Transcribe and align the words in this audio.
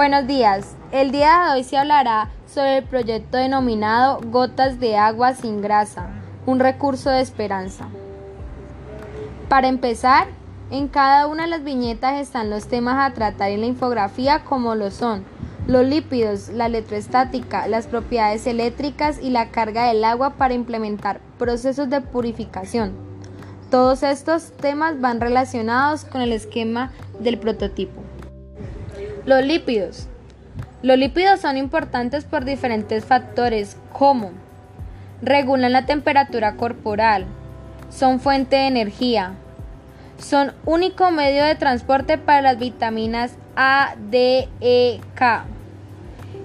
Buenos 0.00 0.26
días. 0.26 0.76
El 0.92 1.10
día 1.10 1.44
de 1.44 1.52
hoy 1.52 1.62
se 1.62 1.76
hablará 1.76 2.30
sobre 2.46 2.78
el 2.78 2.84
proyecto 2.84 3.36
denominado 3.36 4.18
Gotas 4.30 4.80
de 4.80 4.96
agua 4.96 5.34
sin 5.34 5.60
grasa, 5.60 6.08
un 6.46 6.58
recurso 6.58 7.10
de 7.10 7.20
esperanza. 7.20 7.86
Para 9.50 9.68
empezar, 9.68 10.28
en 10.70 10.88
cada 10.88 11.26
una 11.26 11.42
de 11.42 11.50
las 11.50 11.64
viñetas 11.64 12.18
están 12.18 12.48
los 12.48 12.66
temas 12.66 12.96
a 12.96 13.12
tratar 13.12 13.50
en 13.50 13.60
la 13.60 13.66
infografía 13.66 14.42
como 14.42 14.74
lo 14.74 14.90
son 14.90 15.22
los 15.66 15.84
lípidos, 15.84 16.48
la 16.48 16.64
electroestática, 16.64 17.68
las 17.68 17.86
propiedades 17.86 18.46
eléctricas 18.46 19.20
y 19.20 19.28
la 19.28 19.50
carga 19.50 19.86
del 19.88 20.02
agua 20.02 20.30
para 20.30 20.54
implementar 20.54 21.20
procesos 21.38 21.90
de 21.90 22.00
purificación. 22.00 22.94
Todos 23.70 24.02
estos 24.02 24.52
temas 24.52 24.98
van 24.98 25.20
relacionados 25.20 26.06
con 26.06 26.22
el 26.22 26.32
esquema 26.32 26.90
del 27.18 27.38
prototipo. 27.38 28.00
Los 29.26 29.44
lípidos. 29.44 30.08
Los 30.82 30.96
lípidos 30.96 31.40
son 31.40 31.58
importantes 31.58 32.24
por 32.24 32.44
diferentes 32.44 33.04
factores 33.04 33.76
como 33.92 34.30
regulan 35.20 35.72
la 35.72 35.84
temperatura 35.84 36.56
corporal, 36.56 37.26
son 37.90 38.20
fuente 38.20 38.56
de 38.56 38.66
energía, 38.66 39.34
son 40.16 40.52
único 40.64 41.10
medio 41.10 41.44
de 41.44 41.54
transporte 41.54 42.16
para 42.16 42.40
las 42.40 42.58
vitaminas 42.58 43.36
A, 43.56 43.94
D, 44.10 44.48
E, 44.60 45.00
K, 45.14 45.44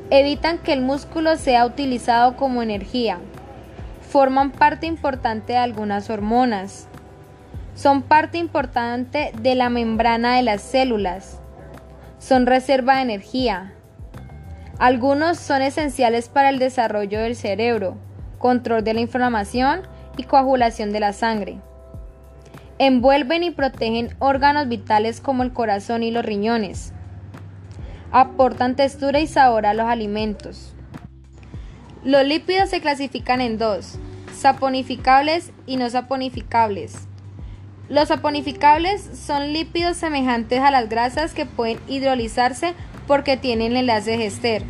evitan 0.10 0.58
que 0.58 0.74
el 0.74 0.82
músculo 0.82 1.38
sea 1.38 1.66
utilizado 1.66 2.36
como 2.36 2.62
energía, 2.62 3.20
forman 4.02 4.52
parte 4.52 4.86
importante 4.86 5.54
de 5.54 5.60
algunas 5.60 6.10
hormonas, 6.10 6.88
son 7.76 8.02
parte 8.02 8.38
importante 8.38 9.32
de 9.42 9.56
la 9.56 9.70
membrana 9.70 10.36
de 10.36 10.44
las 10.44 10.62
células, 10.62 11.40
son 12.26 12.48
reserva 12.48 12.96
de 12.96 13.04
energía. 13.04 13.72
Algunos 14.80 15.38
son 15.38 15.62
esenciales 15.62 16.28
para 16.28 16.50
el 16.50 16.58
desarrollo 16.58 17.20
del 17.20 17.36
cerebro, 17.36 17.98
control 18.40 18.84
de 18.84 18.96
la 18.96 19.02
inflamación 19.02 19.82
y 20.18 20.24
coagulación 20.24 20.92
de 20.92 21.00
la 21.00 21.14
sangre. 21.14 21.60
Envuelven 22.80 23.44
y 23.44 23.52
protegen 23.52 24.16
órganos 24.18 24.68
vitales 24.68 25.22
como 25.22 25.44
el 25.44 25.54
corazón 25.54 26.02
y 26.02 26.10
los 26.10 26.26
riñones. 26.26 26.94
Aportan 28.12 28.76
textura 28.76 29.20
y 29.20 29.28
sabor 29.28 29.68
a 29.68 29.76
los 29.76 29.86
alimentos. 29.86 30.74
Los 32.04 32.26
lípidos 32.26 32.72
se 32.72 32.82
clasifican 32.82 33.40
en 33.40 33.60
dos, 33.60 34.00
saponificables 34.34 35.52
y 35.68 35.78
no 35.78 35.92
saponificables. 35.92 37.08
Los 37.88 38.08
saponificables 38.08 39.08
son 39.14 39.54
lípidos 39.54 39.98
semejantes 39.98 40.60
a 40.60 40.72
las 40.72 40.90
grasas 40.90 41.34
que 41.34 41.46
pueden 41.46 41.78
hidrolizarse 41.88 42.74
porque 43.06 43.38
tienen 43.38 43.78
enlace 43.78 44.26
ester. 44.26 44.64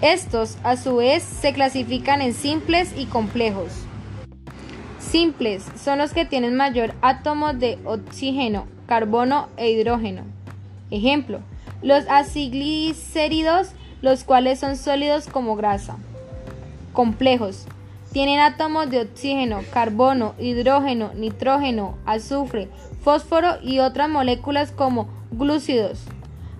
Estos, 0.00 0.58
a 0.64 0.76
su 0.76 0.96
vez, 0.96 1.22
se 1.22 1.52
clasifican 1.52 2.20
en 2.20 2.34
simples 2.34 2.92
y 2.96 3.06
complejos. 3.06 3.70
Simples 4.98 5.64
son 5.82 5.98
los 5.98 6.12
que 6.12 6.24
tienen 6.24 6.56
mayor 6.56 6.92
átomo 7.02 7.52
de 7.52 7.78
oxígeno, 7.84 8.66
carbono 8.86 9.48
e 9.56 9.70
hidrógeno. 9.70 10.22
Ejemplo, 10.90 11.40
los 11.82 12.04
aciglicéridos, 12.08 13.70
los 14.02 14.24
cuales 14.24 14.58
son 14.58 14.76
sólidos 14.76 15.28
como 15.28 15.54
grasa. 15.54 15.96
Complejos 16.92 17.66
tienen 18.12 18.40
átomos 18.40 18.88
de 18.90 19.00
oxígeno, 19.00 19.60
carbono, 19.72 20.34
hidrógeno, 20.38 21.12
nitrógeno, 21.14 21.96
azufre, 22.06 22.68
fósforo 23.02 23.56
y 23.62 23.80
otras 23.80 24.08
moléculas 24.08 24.72
como 24.72 25.08
glúcidos. 25.30 26.00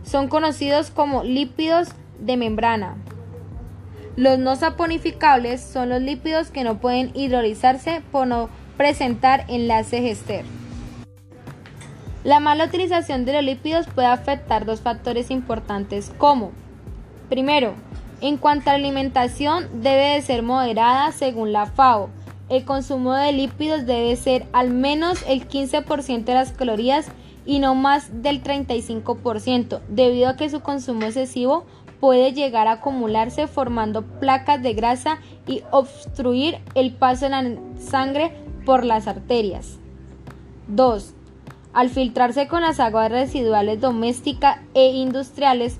Son 0.03 0.29
conocidos 0.29 0.91
como 0.91 1.25
lípidos 1.25 1.89
de 2.19 2.37
membrana. 2.37 2.97
Los 4.17 4.39
no 4.39 4.57
saponificables 4.57 5.63
son 5.63 5.91
los 5.91 6.03
lípidos 6.03 6.51
que 6.51 6.65
no 6.65 6.79
pueden 6.79 7.13
hidrolizarse 7.15 8.03
por 8.11 8.27
no 8.27 8.49
presentar 8.77 9.45
enlaces 9.49 10.05
ester. 10.05 10.45
La 12.25 12.41
mala 12.41 12.65
utilización 12.65 13.25
de 13.25 13.33
los 13.33 13.45
lípidos 13.45 13.87
puede 13.87 14.09
afectar 14.09 14.67
dos 14.67 14.81
factores 14.81 15.31
importantes 15.31 16.13
como, 16.19 16.51
primero, 17.29 17.75
en 18.21 18.37
cuanto 18.37 18.71
a 18.71 18.73
la 18.73 18.79
alimentación, 18.79 19.69
debe 19.83 20.15
de 20.15 20.23
ser 20.23 20.43
moderada 20.43 21.13
según 21.13 21.53
la 21.53 21.67
FAO. 21.67 22.11
El 22.49 22.65
consumo 22.65 23.15
de 23.15 23.33
lípidos 23.33 23.87
debe 23.87 24.17
ser 24.17 24.47
al 24.53 24.71
menos 24.71 25.23
el 25.29 25.47
15% 25.49 26.25
de 26.25 26.35
las 26.35 26.53
calorías 26.53 27.09
y 27.45 27.61
no 27.61 27.75
más 27.75 28.23
del 28.23 28.43
35%, 28.43 29.81
debido 29.89 30.29
a 30.29 30.37
que 30.37 30.51
su 30.51 30.61
consumo 30.61 31.05
excesivo 31.05 31.65
puede 32.01 32.33
llegar 32.33 32.67
a 32.67 32.73
acumularse 32.73 33.47
formando 33.47 34.03
placas 34.03 34.63
de 34.63 34.75
grasa 34.75 35.19
y 35.47 35.63
obstruir 35.71 36.59
el 36.75 36.93
paso 36.93 37.27
de 37.27 37.31
la 37.31 37.45
sangre 37.81 38.33
por 38.65 38.85
las 38.85 39.07
arterias. 39.07 39.79
2. 40.69 41.15
Al 41.73 41.91
filtrarse 41.91 42.49
con 42.49 42.63
las 42.63 42.81
aguas 42.81 43.11
residuales 43.11 43.81
domésticas 43.81 44.59
e 44.75 44.89
industriales, 44.89 45.79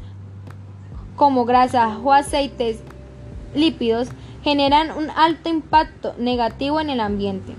como 1.19 1.45
grasas 1.45 1.99
o 2.03 2.13
aceites 2.15 2.79
lípidos 3.55 4.09
generan 4.43 4.93
un 4.93 5.11
alto 5.11 5.51
impacto 5.51 6.15
negativo 6.17 6.81
en 6.81 6.89
el 6.89 7.01
ambiente. 7.01 7.55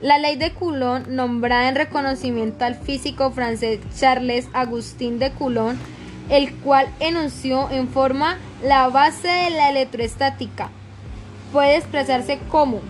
La 0.00 0.18
ley 0.18 0.36
de 0.36 0.52
Coulomb, 0.52 1.08
nombrada 1.08 1.68
en 1.68 1.74
reconocimiento 1.74 2.64
al 2.64 2.74
físico 2.74 3.30
francés 3.30 3.80
Charles 3.98 4.48
Agustín 4.52 5.18
de 5.18 5.32
Coulomb, 5.32 5.78
el 6.28 6.54
cual 6.56 6.88
enunció 7.00 7.70
en 7.70 7.88
forma 7.88 8.38
la 8.62 8.88
base 8.88 9.28
de 9.28 9.50
la 9.50 9.70
electroestática, 9.70 10.70
puede 11.52 11.76
expresarse 11.76 12.38
como 12.50 12.80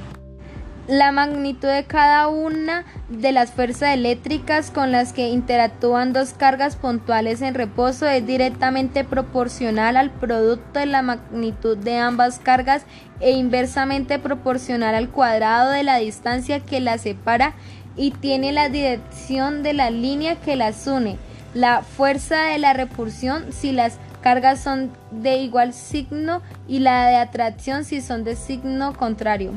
la 0.89 1.13
magnitud 1.13 1.69
de 1.69 1.85
cada 1.85 2.27
una 2.27 2.85
de 3.09 3.31
las 3.31 3.53
fuerzas 3.53 3.95
eléctricas 3.95 4.71
con 4.71 4.91
las 4.91 5.13
que 5.13 5.29
interactúan 5.29 6.13
dos 6.13 6.35
cargas 6.35 6.75
puntuales 6.75 7.41
en 7.41 7.55
reposo 7.55 8.07
es 8.07 8.27
directamente 8.27 9.05
proporcional 9.05 9.97
al 9.97 10.11
producto 10.11 10.81
de 10.81 10.87
la 10.87 11.03
magnitud 11.03 11.77
de 11.77 11.99
ambas 11.99 12.41
cargas 12.41 12.85
e 13.21 13.31
inversamente 13.31 14.19
proporcional 14.19 14.95
al 14.97 15.09
cuadrado 15.09 15.71
de 15.71 15.85
la 15.85 15.99
distancia 15.99 16.61
que 16.61 16.81
las 16.81 17.03
separa 17.03 17.55
y 17.97 18.11
tiene 18.11 18.53
la 18.53 18.69
dirección 18.69 19.63
de 19.63 19.75
la 19.75 19.91
línea 19.91 20.37
que 20.37 20.57
las 20.57 20.87
une. 20.87 21.17
La 21.55 21.83
fuerza 21.83 22.45
de 22.45 22.59
la 22.59 22.73
repulsión 22.73 23.53
si 23.53 23.71
las 23.71 23.99
cargas 24.21 24.61
son 24.61 24.91
de 25.11 25.37
igual 25.37 25.75
signo 25.75 26.43
y 26.67 26.81
la 26.81 27.07
de 27.07 27.17
atracción 27.17 27.85
si 27.85 28.01
son 28.01 28.25
de 28.25 28.35
signo 28.35 28.95
contrario. 28.95 29.53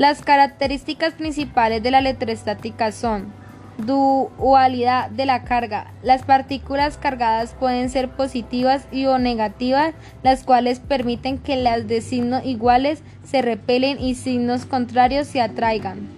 Las 0.00 0.22
características 0.22 1.12
principales 1.12 1.82
de 1.82 1.90
la 1.90 1.98
electrostática 1.98 2.90
son 2.90 3.34
dualidad 3.76 5.10
de 5.10 5.26
la 5.26 5.44
carga. 5.44 5.92
Las 6.02 6.22
partículas 6.22 6.96
cargadas 6.96 7.54
pueden 7.60 7.90
ser 7.90 8.08
positivas 8.08 8.88
y 8.90 9.04
o 9.04 9.18
negativas, 9.18 9.92
las 10.22 10.42
cuales 10.42 10.80
permiten 10.80 11.36
que 11.36 11.56
las 11.56 11.86
de 11.86 12.00
signos 12.00 12.46
iguales 12.46 13.02
se 13.24 13.42
repelen 13.42 14.00
y 14.00 14.14
signos 14.14 14.64
contrarios 14.64 15.26
se 15.26 15.42
atraigan. 15.42 16.08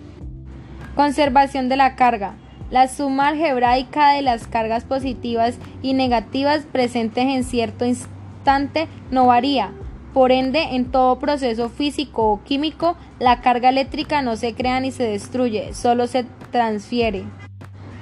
Conservación 0.94 1.68
de 1.68 1.74
la 1.74 1.96
carga. 1.96 2.34
La 2.70 2.86
suma 2.86 3.30
algebraica 3.30 4.12
de 4.12 4.22
las 4.22 4.46
cargas 4.46 4.84
positivas 4.84 5.56
y 5.82 5.94
negativas 5.94 6.66
presentes 6.70 7.24
en 7.24 7.42
cierto 7.42 7.84
instante 7.84 8.86
no 9.10 9.26
varía, 9.26 9.72
por 10.12 10.30
ende, 10.30 10.62
en 10.72 10.90
todo 10.90 11.18
proceso 11.18 11.68
físico 11.68 12.30
o 12.30 12.42
químico, 12.42 12.96
la 13.18 13.40
carga 13.40 13.70
eléctrica 13.70 14.22
no 14.22 14.36
se 14.36 14.54
crea 14.54 14.80
ni 14.80 14.90
se 14.90 15.04
destruye, 15.04 15.72
solo 15.74 16.06
se 16.06 16.24
transfiere. 16.50 17.24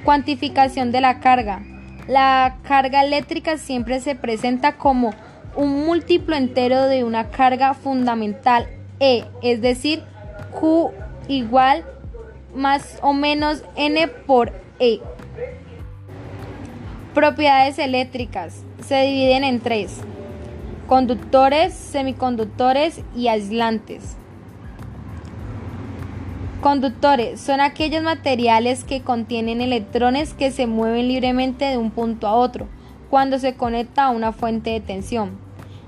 Cuantificación 0.05 0.93
de 0.93 1.00
la 1.00 1.20
carga. 1.20 1.62
La 2.08 2.56
carga 2.62 3.05
eléctrica 3.05 3.58
siempre 3.58 4.00
se 4.00 4.17
presenta 4.17 4.76
como 4.76 5.14
un 5.55 5.84
múltiplo 5.84 6.34
entero 6.37 6.87
de 6.87 7.05
una 7.05 7.31
carga 7.31 7.75
fundamental 7.75 8.67
E, 8.99 9.25
es 9.43 9.61
decir, 9.61 10.02
Q 10.58 10.90
igual 11.29 11.84
más 12.55 12.99
o 13.02 13.12
menos 13.12 13.62
N 13.76 14.08
por 14.26 14.52
E. 14.79 15.00
Propiedades 17.14 17.79
eléctricas. 17.79 18.64
Se 18.84 19.02
dividen 19.02 19.44
en 19.44 19.61
tres 19.61 20.00
conductores, 20.90 21.72
semiconductores 21.72 23.00
y 23.14 23.28
aislantes. 23.28 24.16
Conductores 26.62 27.40
son 27.40 27.60
aquellos 27.60 28.02
materiales 28.02 28.82
que 28.82 29.00
contienen 29.00 29.60
electrones 29.60 30.34
que 30.34 30.50
se 30.50 30.66
mueven 30.66 31.06
libremente 31.06 31.66
de 31.66 31.76
un 31.76 31.92
punto 31.92 32.26
a 32.26 32.34
otro 32.34 32.66
cuando 33.08 33.38
se 33.38 33.54
conecta 33.54 34.06
a 34.06 34.10
una 34.10 34.32
fuente 34.32 34.70
de 34.70 34.81
tensión, 34.81 35.38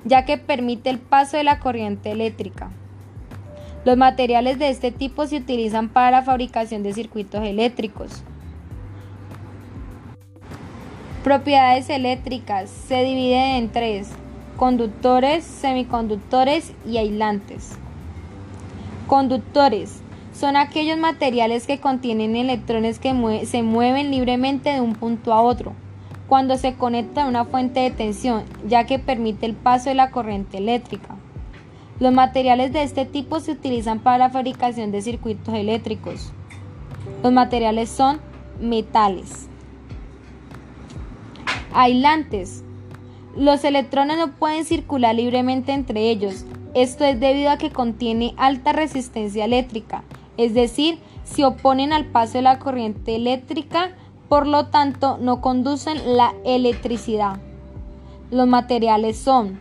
ya 0.05 0.25
que 0.25 0.39
permite 0.39 0.89
el 0.89 1.01
paso 1.01 1.37
de 1.37 1.43
la 1.43 1.59
corriente 1.59 2.13
eléctrica. 2.13 2.71
Los 3.85 3.97
materiales 3.97 4.61
de 4.61 4.69
este 4.69 4.93
tipo 4.93 5.27
se 5.27 5.39
utilizan 5.39 5.89
para 5.89 6.13
la 6.13 6.23
fabricación 6.23 6.85
de 6.85 6.95
circuitos 6.95 7.43
eléctricos. 7.45 8.23
Propiedades 11.25 11.91
eléctricas 11.91 12.71
se 12.71 13.03
dividen 13.03 13.57
en 13.57 13.69
tres, 13.73 14.13
conductores, 14.57 15.45
semiconductores 15.45 16.73
y 16.87 16.99
aislantes. 16.99 17.73
Conductores 19.07 20.01
son 20.33 20.57
aquellos 20.57 20.99
materiales 20.99 21.67
que 21.67 21.81
contienen 21.81 22.37
electrones 22.37 22.99
que 22.99 23.47
se 23.47 23.63
mueven 23.63 24.11
libremente 24.11 24.71
de 24.71 24.81
un 24.81 24.95
punto 24.95 25.33
a 25.33 25.43
otro 25.43 25.75
cuando 26.33 26.57
se 26.57 26.73
conecta 26.75 27.25
a 27.25 27.29
una 27.29 27.45
fuente 27.45 27.81
de 27.81 27.91
tensión, 27.91 28.45
ya 28.67 28.85
que 28.85 28.99
permite 28.99 29.45
el 29.45 29.55
paso 29.55 29.91
de 29.91 29.95
la 29.95 30.11
corriente 30.11 30.57
eléctrica. 30.57 31.17
Los 32.01 32.15
materiales 32.15 32.73
de 32.73 32.83
este 32.83 33.05
tipo 33.05 33.39
se 33.39 33.53
utilizan 33.53 33.99
para 33.99 34.17
la 34.17 34.31
fabricación 34.31 34.93
de 34.93 35.03
circuitos 35.03 35.55
eléctricos. 35.55 36.33
Los 37.23 37.33
materiales 37.33 37.91
son 37.91 38.19
metales. 38.61 39.47
Aislantes. 41.75 42.65
Los 43.37 43.65
electrones 43.65 44.19
no 44.19 44.33
pueden 44.33 44.65
circular 44.65 45.15
libremente 45.15 45.73
entre 45.73 46.11
ellos. 46.11 46.45
Esto 46.75 47.05
es 47.05 47.19
debido 47.19 47.51
a 47.51 47.57
que 47.57 47.71
contiene 47.71 48.35
alta 48.37 48.73
resistencia 48.73 49.45
eléctrica, 49.45 50.05
es 50.37 50.55
decir, 50.55 50.99
se 51.25 51.45
oponen 51.45 51.93
al 51.93 52.07
paso 52.07 52.35
de 52.35 52.43
la 52.43 52.59
corriente 52.59 53.15
eléctrica, 53.15 53.93
por 54.29 54.47
lo 54.47 54.67
tanto 54.67 55.19
no 55.19 55.41
conducen 55.41 56.17
la 56.17 56.35
electricidad. 56.45 57.39
Los 58.31 58.47
materiales 58.49 59.19
son 59.19 59.61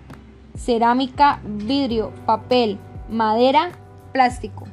cerámica, 0.58 1.42
vidrio, 1.44 2.12
papel, 2.26 2.78
madera, 3.10 3.72
plástico. 4.14 4.66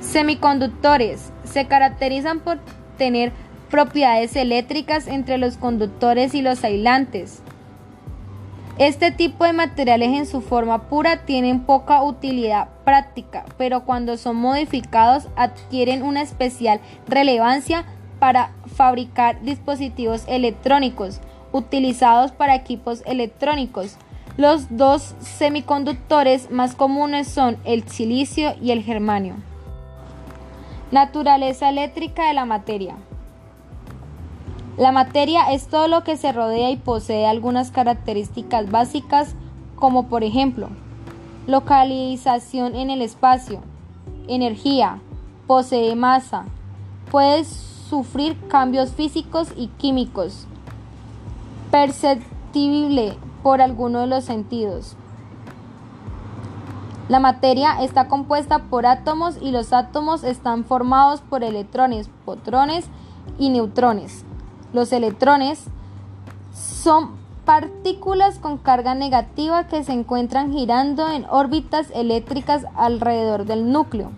Semiconductores 0.00 1.32
se 1.44 1.66
caracterizan 1.66 2.40
por 2.40 2.58
tener 2.96 3.32
propiedades 3.70 4.36
eléctricas 4.36 5.06
entre 5.06 5.36
los 5.38 5.56
conductores 5.56 6.34
y 6.34 6.42
los 6.42 6.64
aislantes. 6.64 7.42
Este 8.78 9.10
tipo 9.10 9.44
de 9.44 9.52
materiales 9.52 10.10
en 10.10 10.24
su 10.24 10.40
forma 10.40 10.88
pura 10.88 11.24
tienen 11.24 11.64
poca 11.64 12.00
utilidad 12.04 12.68
práctica, 12.84 13.44
pero 13.56 13.84
cuando 13.84 14.16
son 14.16 14.36
modificados 14.36 15.26
adquieren 15.34 16.04
una 16.04 16.22
especial 16.22 16.80
relevancia 17.08 17.84
para 18.20 18.52
fabricar 18.76 19.42
dispositivos 19.42 20.22
electrónicos 20.28 21.20
utilizados 21.50 22.30
para 22.30 22.54
equipos 22.54 23.02
electrónicos. 23.04 23.96
Los 24.36 24.76
dos 24.76 25.16
semiconductores 25.18 26.52
más 26.52 26.76
comunes 26.76 27.26
son 27.26 27.56
el 27.64 27.88
silicio 27.88 28.54
y 28.62 28.70
el 28.70 28.84
germanio. 28.84 29.34
Naturaleza 30.92 31.68
eléctrica 31.68 32.28
de 32.28 32.34
la 32.34 32.44
materia. 32.44 32.94
La 34.78 34.92
materia 34.92 35.50
es 35.50 35.66
todo 35.66 35.88
lo 35.88 36.04
que 36.04 36.16
se 36.16 36.30
rodea 36.30 36.70
y 36.70 36.76
posee 36.76 37.26
algunas 37.26 37.72
características 37.72 38.70
básicas 38.70 39.34
como 39.74 40.08
por 40.08 40.22
ejemplo 40.22 40.68
localización 41.48 42.76
en 42.76 42.90
el 42.90 43.00
espacio, 43.00 43.60
energía, 44.28 45.00
posee 45.46 45.96
masa, 45.96 46.44
puede 47.10 47.44
sufrir 47.44 48.36
cambios 48.48 48.92
físicos 48.92 49.48
y 49.56 49.68
químicos, 49.68 50.46
perceptible 51.70 53.16
por 53.42 53.62
alguno 53.62 54.00
de 54.00 54.08
los 54.08 54.24
sentidos. 54.24 54.94
La 57.08 57.18
materia 57.18 57.82
está 57.82 58.08
compuesta 58.08 58.58
por 58.64 58.84
átomos 58.84 59.38
y 59.40 59.50
los 59.50 59.72
átomos 59.72 60.24
están 60.24 60.66
formados 60.66 61.22
por 61.22 61.42
electrones, 61.42 62.10
protones 62.26 62.84
y 63.38 63.48
neutrones. 63.48 64.26
Los 64.72 64.92
electrones 64.92 65.64
son 66.52 67.10
partículas 67.46 68.38
con 68.38 68.58
carga 68.58 68.94
negativa 68.94 69.66
que 69.68 69.82
se 69.82 69.92
encuentran 69.92 70.52
girando 70.52 71.08
en 71.08 71.24
órbitas 71.30 71.90
eléctricas 71.94 72.66
alrededor 72.74 73.46
del 73.46 73.72
núcleo. 73.72 74.10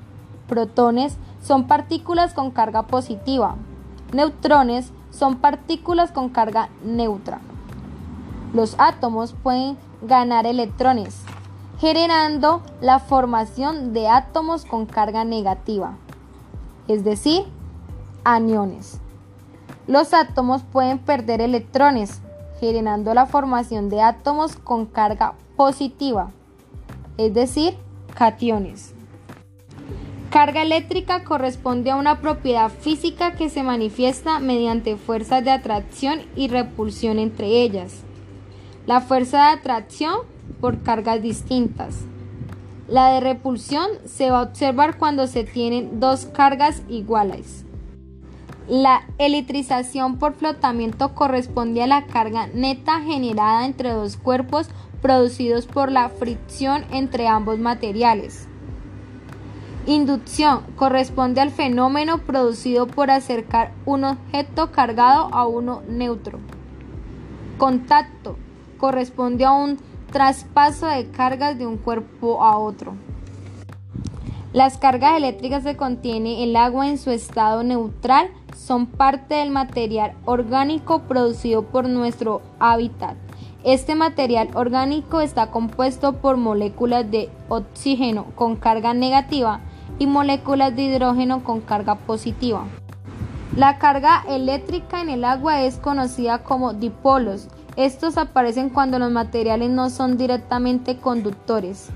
Protones 0.49 1.17
son 1.41 1.69
partículas 1.69 2.35
con 2.35 2.51
carga 2.51 2.89
positiva. 2.89 3.55
Neutrones 4.13 4.93
son 5.11 5.37
partículas 5.37 6.11
con 6.11 6.29
carga 6.29 6.71
neutra. 6.83 7.41
Los 8.53 8.75
átomos 8.79 9.35
pueden 9.45 9.79
ganar 10.03 10.47
electrones, 10.47 11.23
generando 11.79 12.63
la 12.81 12.99
formación 12.99 13.93
de 13.93 14.09
átomos 14.09 14.65
con 14.65 14.87
carga 14.87 15.25
negativa, 15.25 15.93
es 16.89 17.05
decir, 17.05 17.45
aniones. 18.25 19.01
Los 19.91 20.15
átomos 20.15 20.63
pueden 20.63 21.01
perder 21.01 21.41
electrones, 21.41 22.21
generando 22.61 23.13
la 23.13 23.27
formación 23.27 23.89
de 23.89 24.01
átomos 24.01 24.55
con 24.55 24.87
carga 24.87 25.35
positiva, 25.57 26.31
es 27.17 27.35
decir, 27.35 27.75
cationes. 28.15 28.95
Carga 30.31 30.63
eléctrica 30.63 31.25
corresponde 31.25 31.91
a 31.91 31.97
una 31.97 32.21
propiedad 32.21 32.71
física 32.71 33.33
que 33.33 33.51
se 33.51 33.65
manifiesta 33.65 34.39
mediante 34.39 34.97
fuerzas 34.97 35.45
de 35.45 35.51
atracción 35.51 36.21
y 36.37 36.47
repulsión 36.47 37.19
entre 37.19 37.49
ellas. 37.49 38.05
La 38.87 39.01
fuerza 39.01 39.39
de 39.39 39.59
atracción 39.59 40.19
por 40.61 40.85
cargas 40.85 41.21
distintas. 41.21 42.05
La 42.87 43.09
de 43.15 43.19
repulsión 43.19 43.89
se 44.05 44.31
va 44.31 44.39
a 44.39 44.43
observar 44.43 44.99
cuando 44.99 45.27
se 45.27 45.43
tienen 45.43 45.99
dos 45.99 46.27
cargas 46.27 46.83
iguales. 46.89 47.65
La 48.71 49.03
electrización 49.19 50.19
por 50.19 50.35
flotamiento 50.35 51.13
corresponde 51.17 51.83
a 51.83 51.89
la 51.89 52.07
carga 52.07 52.47
neta 52.55 53.01
generada 53.01 53.67
entre 53.67 53.91
dos 53.91 54.17
cuerpos 54.17 54.69
producidos 55.03 55.67
por 55.67 55.91
la 55.91 56.09
fricción 56.09 56.85
entre 56.93 57.27
ambos 57.27 57.59
materiales. 57.59 58.47
Inducción 59.87 60.61
corresponde 60.77 61.41
al 61.41 61.51
fenómeno 61.51 62.19
producido 62.19 62.87
por 62.87 63.11
acercar 63.11 63.73
un 63.87 64.05
objeto 64.05 64.71
cargado 64.71 65.35
a 65.35 65.49
uno 65.49 65.83
neutro. 65.89 66.39
Contacto 67.59 68.37
corresponde 68.79 69.47
a 69.47 69.51
un 69.51 69.79
traspaso 70.13 70.87
de 70.87 71.11
cargas 71.11 71.59
de 71.59 71.67
un 71.67 71.77
cuerpo 71.77 72.45
a 72.45 72.57
otro. 72.57 72.95
Las 74.53 74.79
cargas 74.79 75.17
eléctricas 75.17 75.63
que 75.63 75.77
contiene 75.77 76.43
el 76.43 76.57
agua 76.57 76.89
en 76.89 76.99
su 76.99 77.13
estado 77.13 77.63
neutral 77.63 78.31
son 78.57 78.87
parte 78.87 79.37
del 79.37 79.51
material 79.51 80.15
orgánico 80.25 81.03
producido 81.03 81.63
por 81.63 81.89
nuestro 81.89 82.43
hábitat. 82.59 83.15
Este 83.63 83.95
material 83.95 84.49
orgánico 84.55 85.21
está 85.21 85.53
compuesto 85.53 86.15
por 86.15 86.37
moléculas 86.37 87.09
de 87.09 87.31
oxígeno 87.49 88.25
con 88.35 88.57
carga 88.57 88.93
negativa 88.93 89.61
y 90.01 90.09
moléculas 90.09 90.75
de 90.75 90.83
hidrógeno 90.83 91.45
con 91.45 91.61
carga 91.61 91.95
positiva. 91.95 92.65
La 93.55 93.79
carga 93.79 94.25
eléctrica 94.29 95.01
en 95.01 95.11
el 95.11 95.25
agua 95.25 95.63
es 95.63 95.77
conocida 95.77 96.43
como 96.43 96.73
dipolos. 96.73 97.47
Estos 97.77 98.19
aparecen 98.19 98.69
cuando 98.69 98.99
los 98.99 99.13
materiales 99.13 99.71
no 99.71 99.91
son 99.91 100.17
directamente 100.17 100.97
conductores. 100.97 101.91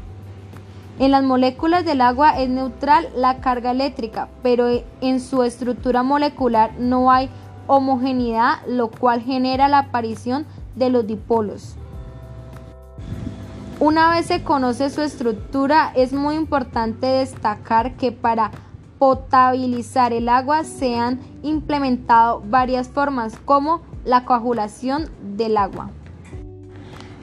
En 0.98 1.10
las 1.10 1.24
moléculas 1.24 1.84
del 1.84 2.00
agua 2.00 2.40
es 2.40 2.48
neutral 2.48 3.08
la 3.16 3.40
carga 3.40 3.72
eléctrica, 3.72 4.28
pero 4.42 4.68
en 5.00 5.20
su 5.20 5.42
estructura 5.42 6.04
molecular 6.04 6.72
no 6.78 7.10
hay 7.10 7.28
homogeneidad, 7.66 8.64
lo 8.68 8.90
cual 8.90 9.20
genera 9.20 9.66
la 9.66 9.78
aparición 9.78 10.46
de 10.76 10.90
los 10.90 11.04
dipolos. 11.06 11.76
Una 13.80 14.10
vez 14.10 14.26
se 14.26 14.44
conoce 14.44 14.88
su 14.88 15.02
estructura, 15.02 15.90
es 15.96 16.12
muy 16.12 16.36
importante 16.36 17.06
destacar 17.06 17.96
que 17.96 18.12
para 18.12 18.52
potabilizar 19.00 20.12
el 20.12 20.28
agua 20.28 20.62
se 20.62 20.96
han 20.96 21.18
implementado 21.42 22.40
varias 22.48 22.88
formas 22.88 23.36
como 23.44 23.82
la 24.04 24.24
coagulación 24.24 25.10
del 25.36 25.56
agua. 25.56 25.90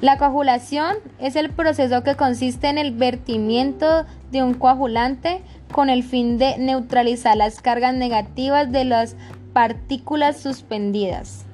La 0.01 0.17
coagulación 0.17 0.96
es 1.20 1.36
el 1.36 1.51
proceso 1.51 2.01
que 2.01 2.15
consiste 2.15 2.67
en 2.70 2.79
el 2.79 2.91
vertimiento 2.91 4.08
de 4.31 4.41
un 4.41 4.55
coagulante 4.55 5.43
con 5.72 5.91
el 5.91 6.01
fin 6.01 6.39
de 6.39 6.58
neutralizar 6.58 7.38
las 7.38 7.62
cargas 7.62 7.93
negativas 7.93 8.72
de 8.72 8.84
las 8.84 9.15
partículas 9.53 10.38
suspendidas. 10.38 11.46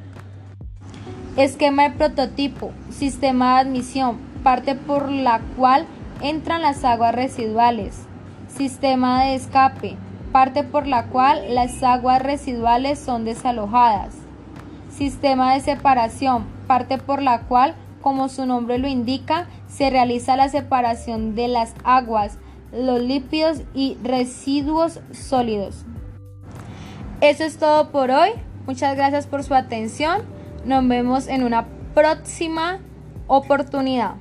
Esquema 1.35 1.89
de 1.89 1.95
prototipo, 1.97 2.71
sistema 2.89 3.55
de 3.55 3.69
admisión, 3.69 4.17
parte 4.43 4.75
por 4.75 5.11
la 5.11 5.41
cual 5.57 5.85
entran 6.21 6.61
las 6.61 6.85
aguas 6.85 7.13
residuales. 7.13 8.03
Sistema 8.47 9.25
de 9.25 9.35
escape, 9.35 9.97
parte 10.31 10.63
por 10.63 10.87
la 10.87 11.07
cual 11.07 11.53
las 11.53 11.83
aguas 11.83 12.21
residuales 12.21 12.97
son 12.97 13.25
desalojadas. 13.25 14.15
Sistema 14.89 15.53
de 15.53 15.59
separación, 15.59 16.45
parte 16.65 16.97
por 16.97 17.21
la 17.21 17.41
cual 17.41 17.75
como 18.07 18.29
su 18.29 18.45
nombre 18.45 18.77
lo 18.77 18.87
indica, 18.87 19.47
se 19.67 19.89
realiza 19.89 20.37
la 20.37 20.47
separación 20.47 21.35
de 21.35 21.49
las 21.49 21.75
aguas, 21.83 22.37
los 22.71 23.01
lípidos 23.01 23.63
y 23.73 23.97
residuos 24.01 25.01
sólidos. 25.11 25.83
Eso 27.19 27.43
es 27.43 27.57
todo 27.57 27.91
por 27.91 28.09
hoy. 28.11 28.29
Muchas 28.65 28.95
gracias 28.95 29.27
por 29.27 29.43
su 29.43 29.53
atención. 29.53 30.21
Nos 30.63 30.87
vemos 30.87 31.27
en 31.27 31.43
una 31.43 31.67
próxima 31.93 32.79
oportunidad. 33.27 34.15